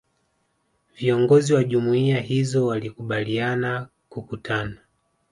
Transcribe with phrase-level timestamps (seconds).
[0.97, 4.77] Viongozi wa Jumuiya hizo walikubaliana kukutana